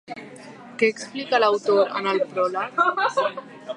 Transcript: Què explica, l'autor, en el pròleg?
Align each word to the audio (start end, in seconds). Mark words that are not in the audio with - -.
Què 0.79 0.87
explica, 0.93 1.41
l'autor, 1.43 1.93
en 2.01 2.11
el 2.15 2.23
pròleg? 2.33 2.83